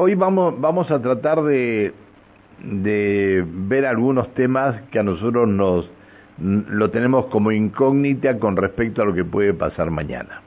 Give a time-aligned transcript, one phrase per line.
[0.00, 1.92] hoy vamos, vamos a tratar de,
[2.64, 5.90] de ver algunos temas que a nosotros nos
[6.38, 10.40] lo tenemos como incógnita con respecto a lo que puede pasar mañana.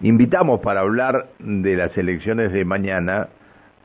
[0.00, 3.28] Invitamos para hablar de las elecciones de mañana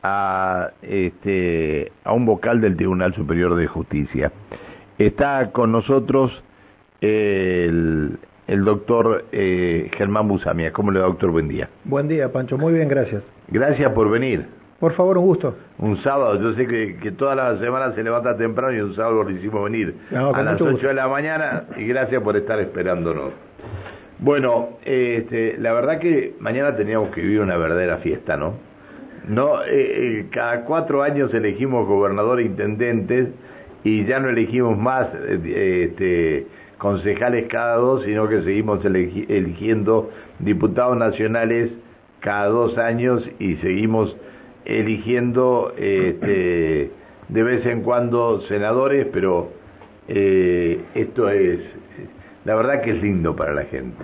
[0.02, 4.32] a, este, a un vocal del Tribunal Superior de Justicia.
[4.98, 6.44] Está con nosotros
[7.00, 8.18] el,
[8.48, 10.74] el doctor eh, Germán Busamia.
[10.74, 11.30] ¿Cómo le va, doctor?
[11.30, 11.70] Buen día.
[11.86, 12.58] Buen día, Pancho.
[12.58, 13.22] Muy bien, gracias.
[13.50, 14.59] Gracias por venir.
[14.80, 15.56] Por favor, un gusto.
[15.78, 19.24] Un sábado, yo sé que, que toda la semana se levanta temprano y un sábado
[19.24, 23.34] lo hicimos venir a las 8 de la mañana y gracias por estar esperándonos.
[24.20, 28.54] Bueno, este, la verdad que mañana teníamos que vivir una verdadera fiesta, ¿no?
[29.28, 33.30] No, eh, eh, cada cuatro años elegimos gobernador e intendentes
[33.84, 40.98] y ya no elegimos más eh, este, concejales cada dos, sino que seguimos eligiendo diputados
[40.98, 41.70] nacionales
[42.20, 44.16] cada dos años y seguimos
[44.70, 46.92] eligiendo este,
[47.28, 49.52] de vez en cuando senadores, pero
[50.08, 51.60] esto es
[52.46, 53.96] la verdad que es lindo para la gente.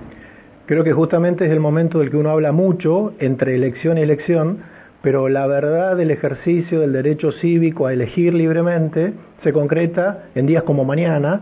[0.66, 4.59] Creo que justamente es el momento del que uno habla mucho entre elección y elección,
[5.02, 10.64] pero la verdad del ejercicio del derecho cívico a elegir libremente se concreta en días
[10.64, 11.42] como mañana.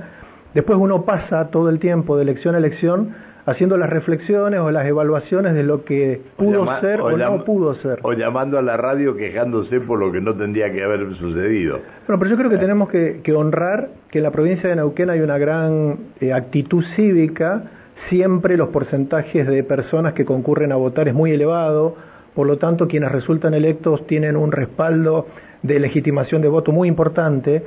[0.54, 3.14] Después uno pasa todo el tiempo de elección a elección
[3.46, 8.00] haciendo las reflexiones o las evaluaciones de lo que pudo ser o, no pudo ser.
[8.04, 11.80] O llamando a la radio quejándose por lo que no tendría que haber sucedido.
[12.08, 15.20] Bueno, pero yo creo que tenemos que, honrar que en la provincia de Neuquén hay
[15.20, 17.64] una gran eh, actitud cívica,
[18.10, 21.96] siempre los porcentajes de personas que concurren a votar es muy elevado,
[22.36, 25.28] por lo tanto quienes resultan electos tienen un respaldo
[25.62, 27.64] de legitimación de voto muy importante.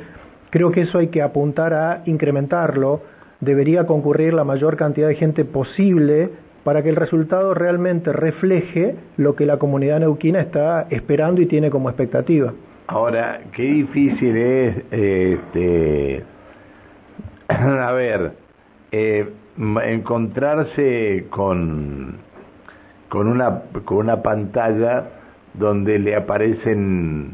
[0.50, 3.02] Creo que eso hay que apuntar a incrementarlo
[3.40, 6.30] debería concurrir la mayor cantidad de gente posible
[6.64, 11.70] para que el resultado realmente refleje lo que la comunidad neuquina está esperando y tiene
[11.70, 12.52] como expectativa.
[12.88, 16.24] Ahora, qué difícil es, este,
[17.48, 18.32] a ver,
[18.90, 19.28] eh,
[19.84, 22.16] encontrarse con,
[23.08, 25.04] con, una, con una pantalla
[25.54, 27.32] donde le aparecen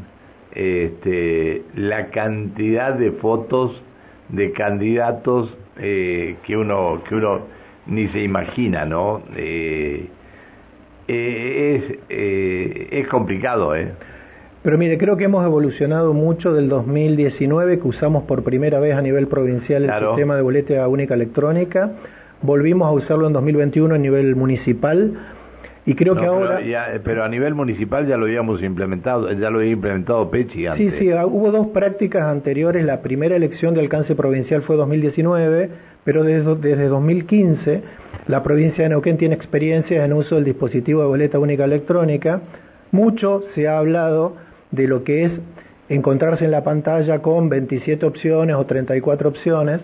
[0.55, 3.81] este, la cantidad de fotos
[4.29, 7.41] de candidatos eh, que uno que uno
[7.87, 9.21] ni se imagina, ¿no?
[9.35, 10.07] Eh,
[11.07, 13.91] eh, es, es complicado, ¿eh?
[14.61, 19.01] Pero mire, creo que hemos evolucionado mucho del 2019, que usamos por primera vez a
[19.01, 21.91] nivel provincial el sistema de boleta única electrónica.
[22.41, 25.13] Volvimos a usarlo en 2021 a nivel municipal
[25.85, 26.59] y creo que ahora...
[27.03, 30.93] Pero, a nivel municipal ya lo habíamos implementado, ya lo había implementado Pechi antes.
[30.93, 32.85] Sí, sí, ah, hubo dos prácticas anteriores.
[32.85, 35.69] La primera elección de alcance provincial fue 2019,
[36.03, 37.83] pero desde, desde 2015
[38.27, 42.41] la provincia de Neuquén tiene experiencias en uso del dispositivo de boleta única electrónica.
[42.91, 44.37] Mucho se ha hablado
[44.71, 45.31] de lo que es
[45.89, 49.81] encontrarse en la pantalla con 27 opciones o 34 opciones,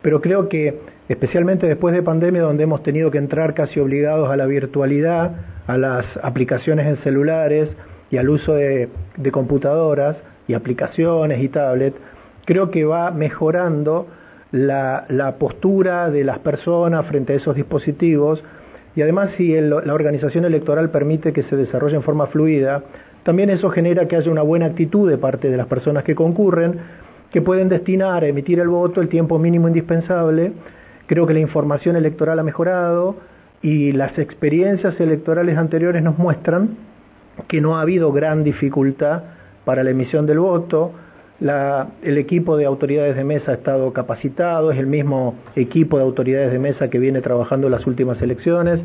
[0.00, 4.36] pero creo que especialmente después de pandemia donde hemos tenido que entrar casi obligados a
[4.36, 5.32] la virtualidad,
[5.66, 7.68] a las aplicaciones en celulares
[8.10, 8.88] y al uso de,
[9.32, 11.96] computadoras y aplicaciones y tablets,
[12.44, 14.06] creo que va mejorando
[14.52, 18.42] la, postura de las personas frente a esos dispositivos.
[18.94, 22.82] Y además si la organización electoral permite que se desarrolle en forma fluida,
[23.22, 26.80] también eso genera que haya una buena actitud de parte de las personas que concurren,
[27.30, 30.52] que pueden destinar a emitir el voto el tiempo mínimo indispensable
[31.12, 33.16] Creo que la información electoral ha mejorado
[33.60, 36.70] y las experiencias electorales anteriores nos muestran
[37.48, 39.24] que no ha habido gran dificultad
[39.66, 40.92] para la emisión del voto.
[41.38, 46.50] el equipo de autoridades de mesa ha estado capacitado, es el mismo equipo de autoridades
[46.50, 48.80] de mesa que viene trabajando las últimas elecciones,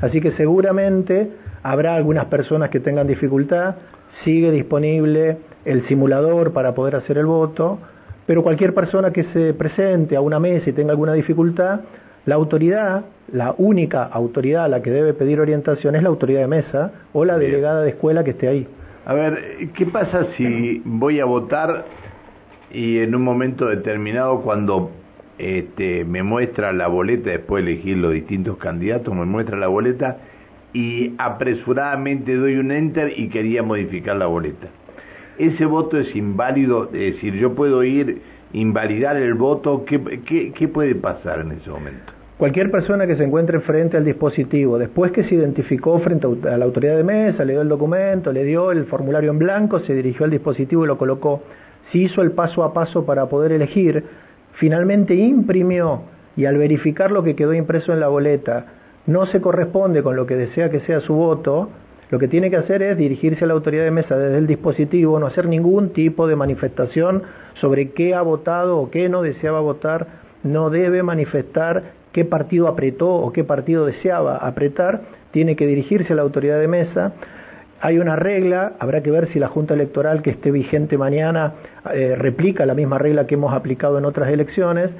[0.00, 1.28] así que seguramente
[1.64, 3.74] habrá algunas personas que tengan dificultad,
[4.22, 7.80] sigue disponible el simulador para poder hacer el voto,
[8.26, 11.80] pero cualquier persona que se presente a una mesa y tenga alguna dificultad,
[12.26, 16.46] la autoridad, la única autoridad a la que debe pedir orientación es la autoridad de
[16.46, 18.66] mesa o la delegada de escuela que esté ahí.
[19.06, 21.84] A ver, ¿qué pasa si voy a votar
[22.70, 24.90] y en un momento determinado cuando
[25.38, 30.18] este, me muestra la boleta, después de elegir los distintos candidatos, me muestra la boleta
[30.72, 34.68] y apresuradamente doy un enter y quería modificar la boleta?
[35.38, 38.20] Ese voto es inválido, es decir, yo puedo ir,
[38.52, 42.12] invalidar el voto, ¿qué, qué, puede pasar en ese momento?
[42.38, 46.64] Cualquier persona que se encuentre frente al dispositivo, después que se identificó frente a la
[46.64, 50.24] autoridad de mesa, le dio el documento, le dio el formulario en blanco, se dirigió
[50.24, 51.42] al dispositivo y lo colocó,
[51.92, 54.04] si hizo el paso a paso para poder elegir,
[54.54, 56.02] finalmente imprimió
[56.36, 58.66] y al verificar lo que quedó impreso en la boleta
[59.06, 61.68] no se corresponde con lo que desea que sea su voto,
[62.10, 65.18] lo que tiene que hacer es dirigirse a la autoridad de mesa desde el dispositivo,
[65.18, 67.22] no hacer ningún tipo de manifestación
[67.54, 70.06] sobre qué ha votado o qué no deseaba votar,
[70.42, 75.02] no debe manifestar qué partido apretó o qué partido deseaba apretar,
[75.32, 77.12] tiene que dirigirse a la autoridad de mesa.
[77.80, 81.54] Hay una regla, habrá que ver si la Junta Electoral que esté vigente mañana
[81.92, 84.90] eh, replica la misma regla que hemos aplicado en otras elecciones,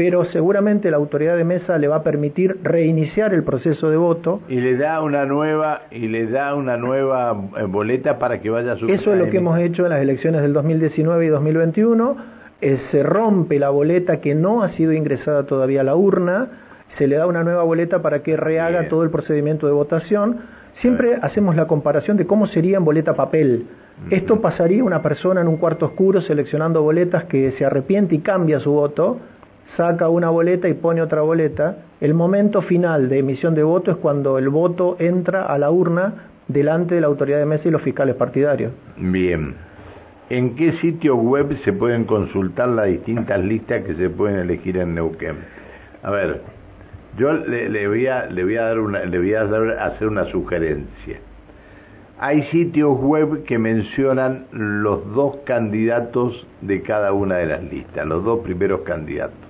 [0.00, 4.40] pero seguramente la autoridad de mesa le va a permitir reiniciar el proceso de voto.
[4.48, 8.72] Y le da una nueva y le da una nueva eh, boleta para que vaya
[8.72, 12.16] a su Eso es lo que hemos hecho en las elecciones del 2019 y 2021,
[12.62, 16.48] eh, se rompe la boleta que no ha sido ingresada todavía a la urna,
[16.96, 20.38] se le da una nueva boleta para que rehaga todo el procedimiento de votación.
[20.80, 23.66] Siempre hacemos la comparación de cómo sería en boleta papel.
[24.08, 28.60] Esto pasaría una persona en un cuarto oscuro seleccionando boletas que se arrepiente y cambia
[28.60, 29.18] su voto
[29.76, 33.96] saca una boleta y pone otra boleta, el momento final de emisión de voto es
[33.98, 37.82] cuando el voto entra a la urna delante de la autoridad de mesa y los
[37.82, 38.72] fiscales partidarios.
[38.96, 39.54] Bien.
[40.28, 44.94] ¿En qué sitio web se pueden consultar las distintas listas que se pueden elegir en
[44.94, 45.36] Neuquén?
[46.02, 46.40] A ver,
[47.16, 51.18] yo le, voy a le voy a dar una le voy a hacer una sugerencia.
[52.20, 58.22] Hay sitios web que mencionan los dos candidatos de cada una de las listas, los
[58.22, 59.49] dos primeros candidatos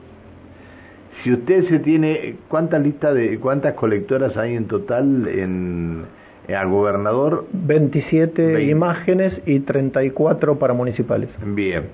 [1.23, 6.05] si usted se tiene, ¿cuántas listas de, cuántas colectoras hay en total en,
[6.49, 7.47] al gobernador?
[7.53, 11.29] 27 imágenes y 34 para municipales.
[11.45, 11.85] Bien.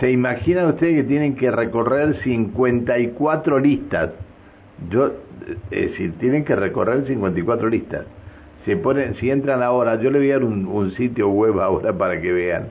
[0.00, 4.10] ¿Se imaginan ustedes que tienen que recorrer 54 listas?
[4.90, 5.12] Yo,
[5.70, 8.04] es decir, tienen que recorrer 54 listas.
[8.64, 11.92] Se ponen, si entran ahora, yo le voy a dar un, un sitio web ahora
[11.92, 12.64] para que vean.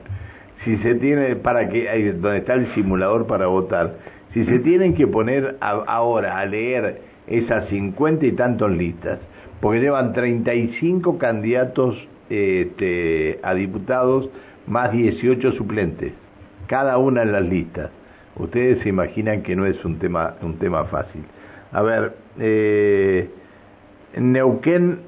[0.64, 3.94] Si se tiene, para que, donde está el simulador para votar
[4.34, 9.20] si se tienen que poner ahora a leer esas cincuenta y tantos listas,
[9.60, 11.96] porque llevan 35 candidatos
[12.28, 14.28] este, a diputados
[14.66, 16.12] más 18 suplentes,
[16.66, 17.92] cada una en las listas.
[18.36, 21.22] Ustedes se imaginan que no es un tema, un tema fácil.
[21.70, 23.30] A ver, eh,
[24.18, 24.98] Neuquén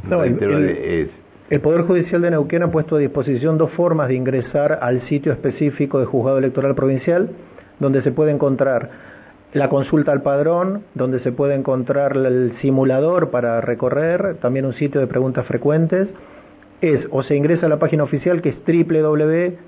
[0.09, 1.09] no, el, es...
[1.49, 5.31] el Poder Judicial de Neuquén ha puesto a disposición dos formas de ingresar al sitio
[5.31, 7.29] específico de Juzgado Electoral Provincial,
[7.79, 8.89] donde se puede encontrar
[9.53, 14.99] la consulta al padrón, donde se puede encontrar el simulador para recorrer, también un sitio
[14.99, 16.09] de preguntas frecuentes,
[16.81, 18.57] es o se ingresa a la página oficial que es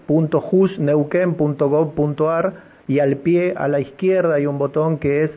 [0.07, 2.54] www.jusneuquen.gov.ar
[2.88, 5.31] y al pie a la izquierda hay un botón que es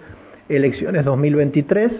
[0.48, 1.92] Elecciones 2023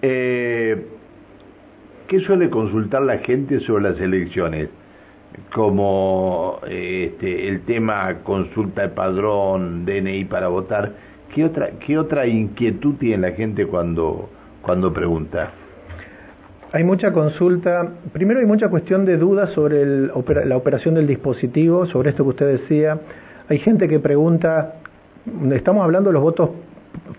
[0.00, 0.86] Eh,
[2.08, 4.68] ¿Qué suele consultar la gente sobre las elecciones?
[5.54, 10.92] Como este, el tema consulta de padrón, DNI para votar.
[11.34, 14.28] ¿Qué otra, qué otra inquietud tiene la gente cuando,
[14.60, 15.52] cuando pregunta?
[16.72, 17.94] Hay mucha consulta.
[18.12, 22.60] Primero hay mucha cuestión de dudas sobre la operación del dispositivo, sobre esto que usted
[22.60, 22.98] decía
[23.48, 24.74] hay gente que pregunta,
[25.52, 26.50] estamos hablando de los votos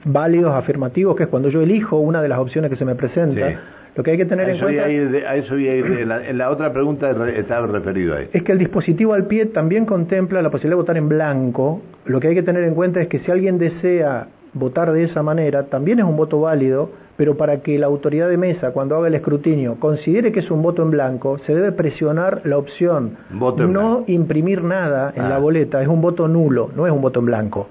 [0.05, 3.59] válidos, afirmativos, que es cuando yo elijo una de las opciones que se me presenta.
[3.95, 4.85] Lo que hay que tener en cuenta.
[4.85, 8.27] a eso voy a ir, en, la, otra pregunta estaba referido ahí.
[8.33, 11.81] Es que el dispositivo al pie también contempla la posibilidad de votar en blanco.
[12.05, 15.21] Lo que hay que tener en cuenta es que si alguien desea votar de esa
[15.21, 19.07] manera, también es un voto válido, pero para que la autoridad de mesa, cuando haga
[19.07, 24.03] el escrutinio, considere que es un voto en blanco, se debe presionar la opción no
[24.07, 25.39] imprimir nada en la ah.
[25.39, 27.67] boleta, es un voto nulo, no es un voto en blanco.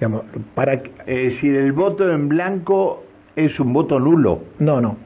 [0.00, 0.22] Digamos,
[0.54, 0.74] para...
[0.74, 3.04] Es decir, el voto en blanco
[3.36, 4.40] es un voto nulo.
[4.58, 4.96] No, no.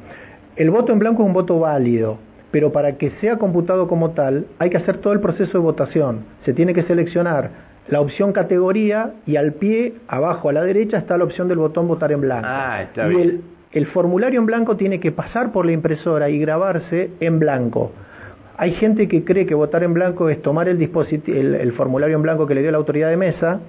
[0.56, 2.18] El voto en blanco es un voto válido,
[2.50, 6.24] pero para que sea computado como tal hay que hacer todo el proceso de votación.
[6.44, 11.16] Se tiene que seleccionar la opción categoría y al pie, abajo a la derecha, está
[11.16, 12.46] la opción del botón votar en blanco.
[12.48, 13.42] Ah, está y bien.
[13.72, 17.92] El, formulario en blanco tiene que pasar por la impresora y grabarse en blanco.
[18.56, 22.22] Hay gente que cree que votar en blanco es tomar el, el, el formulario en
[22.22, 23.60] blanco que le dio la autoridad de mesa,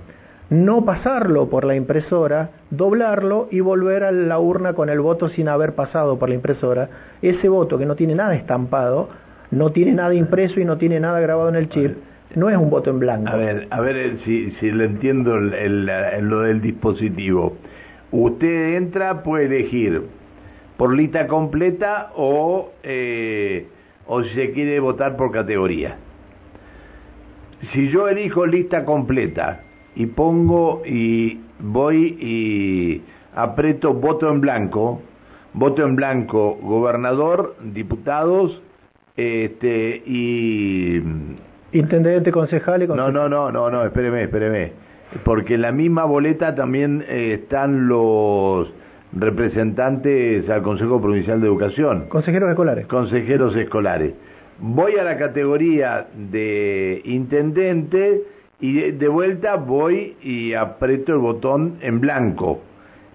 [0.49, 5.47] no pasarlo por la impresora, doblarlo y volver a la urna con el voto sin
[5.47, 6.89] haber pasado por la impresora.
[7.21, 9.09] Ese voto que no tiene nada estampado,
[9.51, 11.97] no tiene nada impreso y no tiene nada grabado en el chip,
[12.35, 13.31] no es un voto en blanco.
[13.31, 15.85] A ver, a ver eh, si, si le entiendo el,
[16.21, 17.57] lo del dispositivo.
[18.11, 20.03] Usted entra, puede elegir
[20.77, 23.67] por lista completa o, eh,
[24.07, 25.97] o si se quiere votar por categoría.
[27.73, 29.61] Si yo elijo lista completa
[29.95, 33.01] y pongo y voy y
[33.35, 35.01] aprieto voto en blanco,
[35.53, 38.61] voto en blanco, gobernador, diputados,
[39.17, 41.01] este y
[41.71, 44.71] Intendente, concejal y No, no, no, no, no, espéreme, espéreme.
[45.23, 48.71] Porque en la misma boleta también eh, están los
[49.13, 52.05] representantes al Consejo Provincial de Educación.
[52.09, 52.87] Consejeros escolares.
[52.87, 54.13] Consejeros escolares.
[54.59, 58.23] Voy a la categoría de intendente
[58.59, 62.61] y de, vuelta voy y aprieto el botón en blanco.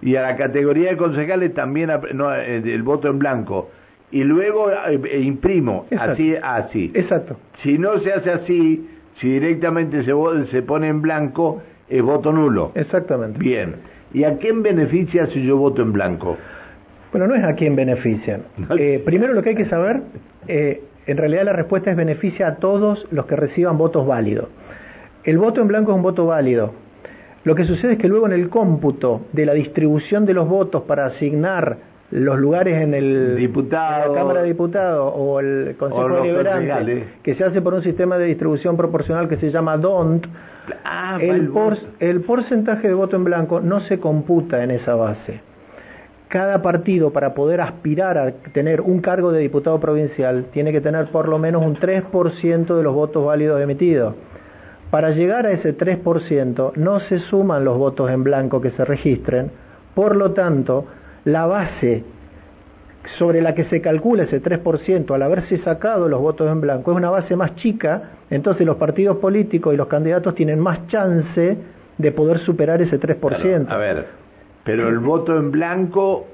[0.01, 3.71] Y a la categoría de concejales también no, el voto en blanco
[4.15, 6.93] y luego eh, imprimo, así, así.
[6.95, 7.37] Exacto.
[7.65, 10.13] Si no se hace así, si directamente se,
[10.53, 12.71] se pone en blanco, es voto nulo.
[12.77, 13.41] Exactamente.
[13.41, 13.75] Bien.
[14.13, 16.37] ¿Y a quién beneficia si yo voto en blanco?
[17.11, 18.43] Bueno, no es a quién benefician.
[18.79, 20.03] Eh, primero lo que hay que saber,
[20.47, 24.49] eh, en realidad la respuesta es beneficia a todos los que reciban votos válidos.
[25.25, 26.73] El voto en blanco es un voto válido.
[27.43, 30.85] Lo que sucede es que luego en el cómputo de la distribución de los votos
[30.85, 37.05] para asignar los lugares en el diputado, la Cámara de Diputados o el Consejo Deliberante,
[37.23, 40.27] que se hace por un sistema de distribución proporcional que se llama DONT,
[40.85, 41.51] ah, el,
[42.01, 45.41] el porcentaje de voto en blanco no se computa en esa base.
[46.29, 51.07] Cada partido para poder aspirar a tener un cargo de diputado provincial tiene que tener
[51.09, 54.15] por lo menos un 3% de los votos válidos emitidos.
[54.91, 59.51] Para llegar a ese 3% no se suman los votos en blanco que se registren,
[59.95, 60.87] por lo tanto,
[61.25, 62.05] la base
[63.19, 66.97] sobre la que se calcula ese 3% al haberse sacado los votos en blanco es
[66.97, 71.59] una base más chica, entonces los partidos políticos y los candidatos tienen más chance
[71.99, 73.67] de poder superar ese 3%.
[73.69, 74.07] a ver,
[74.65, 76.27] pero el voto en blanco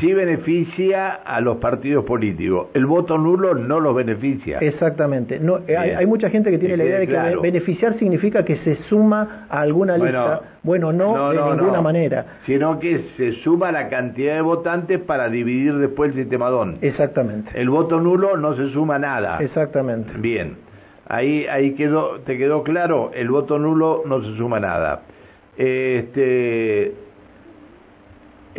[0.00, 2.68] sí beneficia a los partidos políticos.
[2.74, 4.58] El voto nulo no los beneficia.
[4.58, 5.38] Exactamente.
[5.38, 8.76] No, eh, hay, mucha gente que tiene la idea de que beneficiar significa que se
[8.84, 10.42] suma a alguna lista.
[10.62, 12.26] Bueno, no, de ninguna manera.
[12.46, 16.78] Sino que se suma la cantidad de votantes para dividir después el sistema DON.
[16.80, 17.50] Exactamente.
[17.54, 19.38] El voto nulo no se suma nada.
[19.40, 20.12] Exactamente.
[20.18, 20.56] Bien.
[21.08, 25.02] Ahí, ahí quedó, te quedó claro, el voto nulo no se suma nada.
[25.56, 26.94] Este,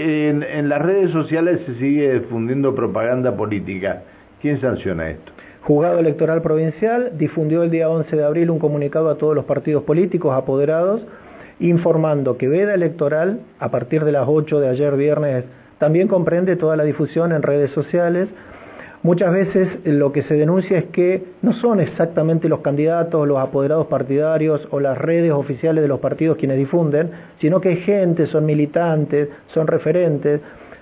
[0.01, 4.03] en, las redes sociales se sigue difundiendo propaganda política.
[4.41, 5.31] ¿Quién sanciona esto?
[5.62, 9.84] Juzgado Electoral Provincial difundió el día 11 de abril un comunicado a todos los partidos
[9.84, 11.01] políticos apoderados
[11.60, 15.46] informando que veda electoral a partir de las 8 de ayer viernes
[15.77, 18.29] también comprende toda la difusión en redes sociales
[19.03, 23.88] Muchas veces lo que se denuncia es que no son exactamente los candidatos, los apoderados
[23.88, 28.46] partidarios o las redes oficiales de los partidos quienes difunden, sino que hay gente, son
[28.46, 30.41] militantes, son referentes.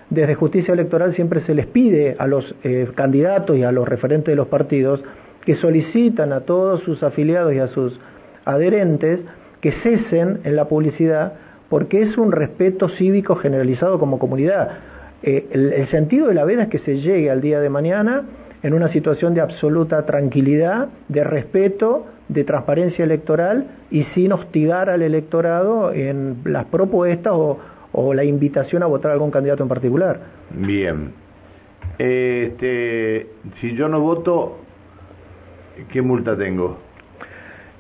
[0.10, 4.34] Desde justicia electoral siempre se les pide a los eh, candidatos y a los referentes
[4.34, 5.02] de los partidos
[5.46, 7.98] que solicitan a todos sus afiliados y a sus
[8.44, 9.22] adherentes
[9.62, 11.36] que cesen en la publicidad
[11.70, 14.72] porque es un respeto cívico generalizado como comunidad.
[15.22, 18.24] Eh, el, sentido de la veda es que se llegue al día de mañana
[18.64, 25.02] en una situación de absoluta tranquilidad, de respeto, de transparencia electoral y sin hostigar al
[25.02, 27.58] electorado en las propuestas o,
[28.14, 30.20] la invitación a votar a algún candidato en particular.
[30.52, 31.12] Bien.
[31.98, 33.28] Este,
[33.60, 34.60] si yo no voto,
[35.92, 36.78] ¿qué multa tengo?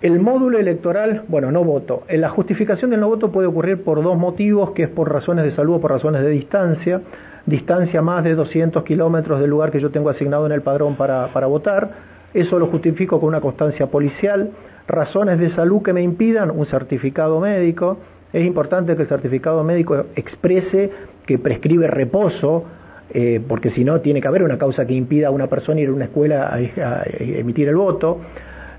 [0.01, 2.03] El módulo electoral, bueno, no voto.
[2.09, 5.51] La justificación del no voto puede ocurrir por dos motivos, que es por razones de
[5.55, 7.01] salud o por razones de distancia
[7.45, 11.27] distancia más de 200 kilómetros del lugar que yo tengo asignado en el padrón para,
[11.33, 11.89] para votar.
[12.33, 14.51] Eso lo justifico con una constancia policial.
[14.87, 17.99] Razones de salud que me impidan un certificado médico.
[18.33, 20.91] Es importante que el certificado médico exprese
[21.25, 22.65] que prescribe reposo,
[23.11, 25.89] eh, porque si no tiene que haber una causa que impida a una persona ir
[25.89, 28.19] a una escuela a, emitir el voto.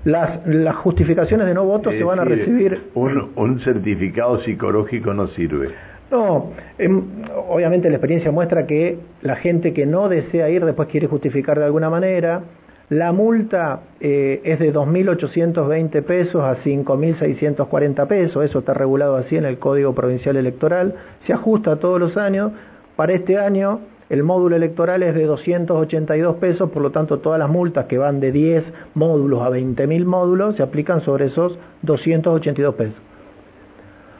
[0.03, 2.89] Las, las, justificaciones de no voto se van a recibir.
[2.95, 5.69] Un, un certificado psicológico no sirve.
[6.11, 7.03] No, em,
[7.47, 11.63] obviamente la experiencia muestra que la gente que no desea ir después quiere justificar de
[11.63, 12.43] alguna manera.
[12.89, 19.45] La multa eh, es de 2.820 pesos a 5.640 pesos, eso está regulado así en
[19.45, 22.51] el Código Provincial Electoral, se ajusta todos los años.
[22.97, 27.49] Para este año el módulo electoral es de 282 pesos, por lo tanto todas las
[27.49, 28.65] multas que van de 10
[28.95, 33.10] módulos a 20.000 módulos se aplican sobre esos 282 pesos.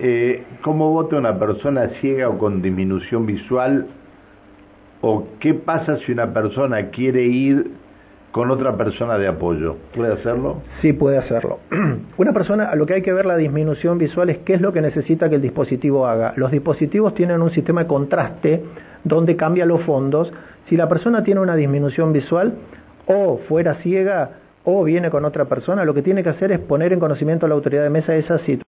[0.03, 3.87] Eh, ¿Cómo vota una persona ciega o con disminución visual?
[5.01, 7.71] ¿O qué pasa si una persona quiere ir
[8.31, 9.75] con otra persona de apoyo.
[9.93, 10.61] ¿Puede hacerlo?
[10.81, 11.59] Sí, puede hacerlo.
[12.17, 14.81] Una persona, lo que hay que ver la disminución visual es qué es lo que
[14.81, 16.33] necesita que el dispositivo haga.
[16.37, 18.63] Los dispositivos tienen un sistema de contraste
[19.03, 20.31] donde cambia los fondos.
[20.69, 22.53] Si la persona tiene una disminución visual
[23.05, 24.31] o fuera ciega
[24.63, 27.49] o viene con otra persona, lo que tiene que hacer es poner en conocimiento a
[27.49, 28.70] la autoridad de mesa esa situación.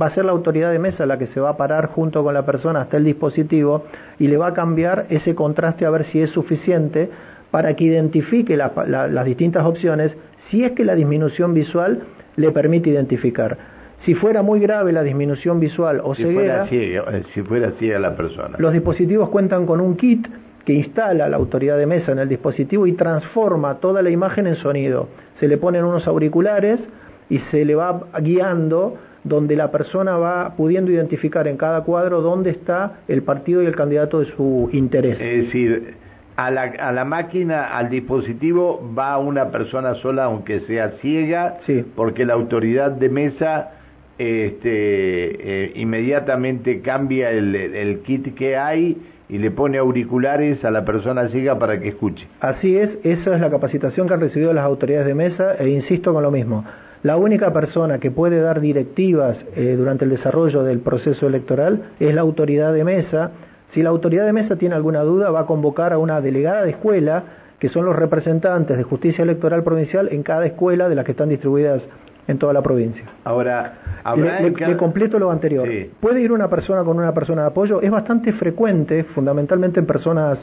[0.00, 2.32] Va a ser la autoridad de mesa la que se va a parar junto con
[2.32, 3.84] la persona hasta el dispositivo
[4.18, 7.10] y le va a cambiar ese contraste a ver si es suficiente
[7.50, 10.12] para que identifique las distintas opciones
[10.50, 12.02] si es que la disminución visual
[12.36, 13.56] le permite identificar.
[14.04, 17.98] Si fuera muy grave la disminución visual o si ceguera, fuera eh, si fuera ciega
[17.98, 18.56] la persona.
[18.58, 20.26] Los dispositivos cuentan con un kit
[20.64, 24.56] que instala la autoridad de mesa en el dispositivo y transforma toda la imagen en
[24.56, 25.08] sonido.
[25.38, 26.80] Se le ponen unos auriculares
[27.28, 32.50] y se le va guiando donde la persona va pudiendo identificar en cada cuadro dónde
[32.50, 35.20] está el partido y el candidato de su interés.
[35.20, 35.94] Es decir,
[36.36, 41.58] a la, a la máquina, al dispositivo, va una persona sola, aunque sea ciega,
[41.94, 43.72] porque la autoridad de mesa
[44.18, 48.96] este, eh, inmediatamente cambia el, el kit que hay
[49.30, 52.26] y le pone auriculares a la persona ciega para que escuche.
[52.40, 56.12] Así es, esa es la capacitación que han recibido las autoridades de mesa e insisto
[56.12, 56.64] con lo mismo.
[57.02, 62.14] La única persona que puede dar directivas eh, durante el desarrollo del proceso electoral es
[62.14, 63.30] la autoridad de mesa
[63.74, 66.70] si la autoridad de mesa tiene alguna duda, va a convocar a una delegada de
[66.70, 67.24] escuela,
[67.58, 71.28] que son los representantes de justicia electoral provincial en cada escuela de las que están
[71.28, 71.82] distribuidas
[72.26, 73.04] en toda la provincia.
[73.24, 73.74] Ahora,
[74.16, 75.68] le, completo lo anterior.
[76.00, 77.80] ¿Puede ir una persona con una persona de apoyo?
[77.80, 80.38] Es bastante frecuente, fundamentalmente en personas,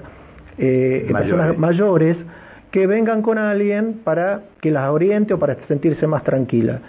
[0.58, 1.34] eh, mayores.
[1.34, 2.18] personas mayores,
[2.78, 6.80] que vengan con alguien para que las oriente o para sentirse más tranquila.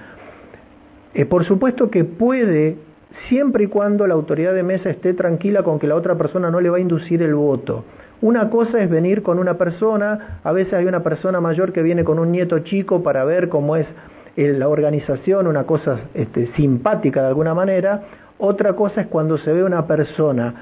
[1.14, 2.77] Eh, por supuesto que puede
[3.31, 6.61] siempre y cuando la autoridad de mesa esté tranquila con que la otra persona no
[6.61, 7.87] le va a inducir el voto.
[8.20, 12.05] Una cosa es venir con una persona, a veces hay una persona mayor que viene
[12.05, 13.87] con un nieto chico para ver cómo es
[14.37, 18.03] eh, la organización, una cosa este, simpática de alguna manera.
[18.37, 20.55] Otra cosa es cuando se ve una persona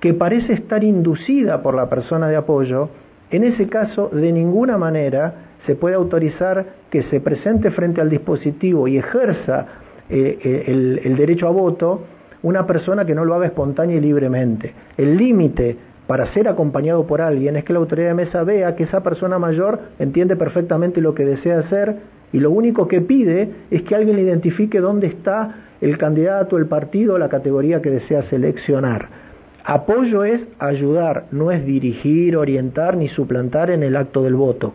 [0.00, 2.88] que parece estar inducida por la persona de apoyo.
[3.32, 5.34] En ese caso, de ninguna manera
[5.66, 9.66] se puede autorizar que se presente frente al dispositivo y ejerza
[10.10, 12.02] eh, eh, el, derecho a voto
[12.42, 14.74] una persona que no lo haga espontánea y libremente.
[14.98, 18.82] El límite para ser acompañado por alguien es que la autoridad de mesa vea que
[18.82, 21.96] esa persona mayor entiende perfectamente lo que desea hacer
[22.32, 26.66] y lo único que pide es que alguien le identifique dónde está el candidato, el
[26.66, 29.31] partido, la categoría que desea seleccionar.
[29.64, 34.74] Apoyo es ayudar, no es dirigir, orientar ni suplantar en el acto del voto.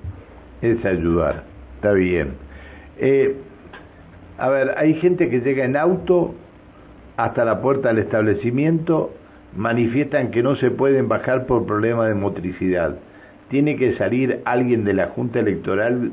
[0.62, 1.43] Es ayudar,
[1.76, 2.34] está bien.
[2.97, 3.36] Eh,
[4.38, 6.36] a ver, hay gente que llega en auto
[7.17, 9.12] hasta la puerta del establecimiento,
[9.56, 12.95] manifiestan que no se pueden bajar por problemas de motricidad.
[13.50, 16.12] Tiene que salir alguien de la Junta Electoral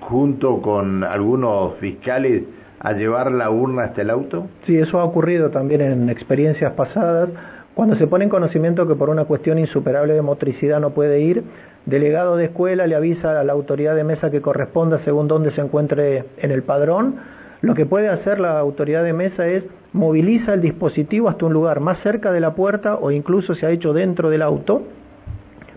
[0.00, 2.44] junto con algunos fiscales
[2.80, 4.46] a llevar la urna hasta el auto?
[4.66, 7.30] Sí, eso ha ocurrido también en experiencias pasadas.
[7.76, 11.44] Cuando se pone en conocimiento que por una cuestión insuperable de motricidad no puede ir,
[11.84, 15.60] delegado de escuela le avisa a la autoridad de mesa que corresponda según donde se
[15.60, 17.16] encuentre en el padrón
[17.60, 19.62] lo que puede hacer la autoridad de mesa es
[19.92, 23.70] moviliza el dispositivo hasta un lugar más cerca de la puerta o incluso se ha
[23.70, 24.82] hecho dentro del auto,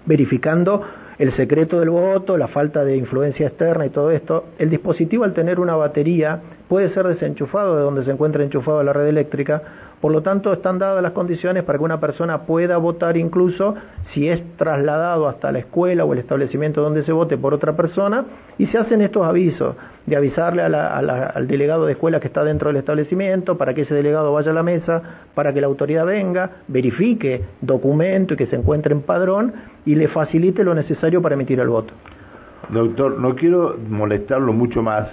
[0.06, 0.82] verificando
[1.18, 4.46] el secreto del voto, la falta de influencia externa y todo esto.
[4.58, 8.94] El dispositivo al tener una batería puede ser desenchufado de donde se encuentra enchufado la
[8.94, 9.62] red eléctrica
[10.02, 13.76] por lo tanto, están dadas las condiciones para que una persona pueda votar incluso
[14.14, 18.26] si es trasladado hasta la escuela o el establecimiento donde se vote por otra persona
[18.58, 22.78] y se hacen estos avisos de avisarle al delegado de escuela que está dentro del
[22.78, 25.02] establecimiento para que ese delegado vaya a la mesa,
[25.36, 29.54] para que la autoridad venga, verifique documento y que se encuentre en padrón
[29.86, 31.94] y le facilite lo necesario para emitir el voto.
[32.70, 35.10] Doctor, no quiero molestarlo mucho más,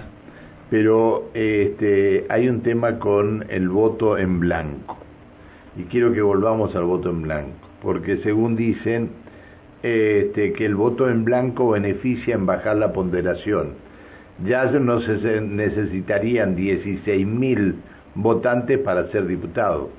[0.69, 4.97] pero este, hay un tema con el voto en blanco.
[5.77, 9.09] Y quiero que volvamos al voto en blanco, porque según dicen
[9.83, 13.75] este, que el voto en blanco beneficia en bajar la ponderación.
[14.45, 17.75] Ya no se necesitarían 16.000
[18.15, 19.89] votantes para ser diputado.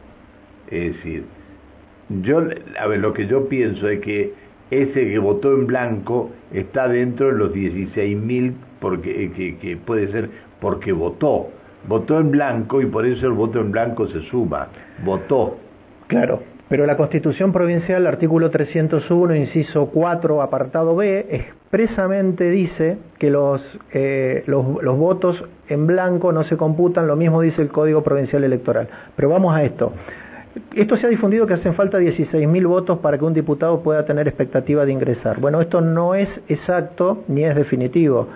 [0.71, 1.25] Es decir,
[2.23, 2.43] yo,
[2.79, 4.35] a ver, lo que yo pienso es que
[4.71, 10.11] ese que votó en blanco está dentro de los 16.000 porque eh, que, que puede
[10.13, 11.49] ser porque votó.
[11.87, 14.69] Votó en blanco y por eso el voto en blanco se suma.
[15.05, 15.57] Votó.
[16.09, 23.63] Claro, pero la Constitución Provincial, artículo 301, inciso 4, apartado B, expresamente dice que los,
[23.95, 28.45] eh, los, los, votos en blanco no se computan, lo mismo dice el Código Provincial
[28.45, 28.87] Electoral.
[29.17, 29.93] Pero vamos a esto.
[30.75, 34.29] Esto se ha difundido que hacen falta 16.000 votos para que un diputado pueda tener
[34.29, 35.41] expectativa de ingresar.
[35.41, 38.29] Bueno, esto no es exacto ni es definitivo.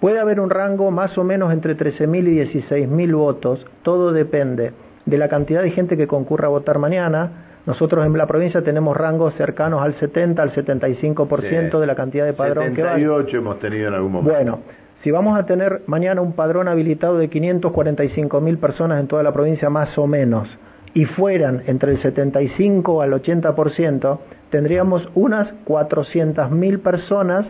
[0.00, 4.72] Puede haber un rango más o menos entre 13.000 y 16.000 votos, todo depende
[5.06, 7.44] de la cantidad de gente que concurra a votar mañana.
[7.66, 12.32] Nosotros en la provincia tenemos rangos cercanos al 70, al 75% de la cantidad de
[12.32, 12.82] padrón que.
[12.82, 14.32] 78 hemos tenido en algún momento.
[14.32, 14.60] Bueno,
[15.02, 19.68] si vamos a tener mañana un padrón habilitado de 545.000 personas en toda la provincia
[19.68, 20.48] más o menos,
[20.94, 24.18] y fueran entre el 75 al 80%,
[24.50, 27.46] tendríamos unas 400.000 personas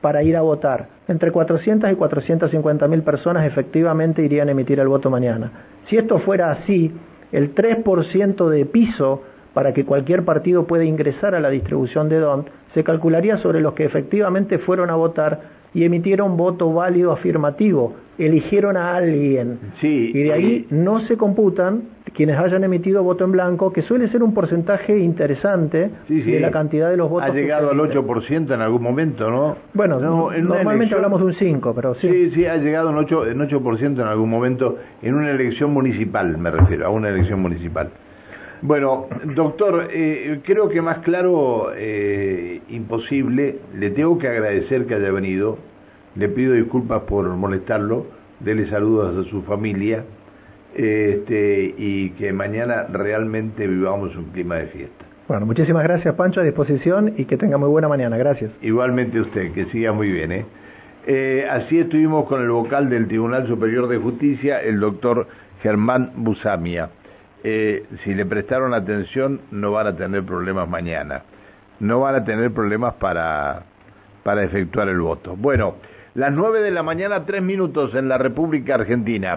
[0.00, 0.88] para ir a votar.
[1.08, 5.50] Entre 400 y 450 mil personas efectivamente irían a emitir el voto mañana.
[5.88, 6.92] Si esto fuera así,
[7.32, 9.22] el 3% de piso
[9.54, 13.72] para que cualquier partido pueda ingresar a la distribución de DON se calcularía sobre los
[13.72, 15.40] que efectivamente fueron a votar
[15.72, 19.58] y emitieron voto válido afirmativo, eligieron a alguien.
[19.80, 24.08] Sí, y de ahí no se computan quienes hayan emitido voto en blanco, que suele
[24.08, 27.30] ser un porcentaje interesante de la cantidad de los votos.
[27.30, 29.56] Ha llegado al 8% en algún momento, ¿no?
[29.74, 32.08] Bueno, normalmente hablamos de un 5, pero sí.
[32.08, 36.38] Sí, sí, ha llegado en 8%, en 8 en algún momento en una elección municipal,
[36.38, 37.90] me refiero, a una elección municipal.
[38.62, 43.58] Bueno, doctor, eh, creo que más claro eh, imposible.
[43.74, 45.58] Le tengo que agradecer que haya venido.
[46.14, 48.06] Le pido disculpas por molestarlo.
[48.40, 50.04] Dele saludos a su familia.
[50.76, 55.06] Este, y que mañana realmente vivamos un clima de fiesta.
[55.26, 58.18] Bueno, muchísimas gracias, Pancho, a disposición y que tenga muy buena mañana.
[58.18, 58.50] Gracias.
[58.60, 60.32] Igualmente usted, que siga muy bien.
[60.32, 60.44] ¿eh?
[61.06, 65.26] Eh, así estuvimos con el vocal del Tribunal Superior de Justicia, el doctor
[65.62, 66.90] Germán Busamia.
[67.42, 71.22] Eh, si le prestaron atención, no van a tener problemas mañana.
[71.80, 73.62] No van a tener problemas para,
[74.22, 75.36] para efectuar el voto.
[75.36, 75.76] Bueno,
[76.14, 79.34] las nueve de la mañana, tres minutos en la República Argentina.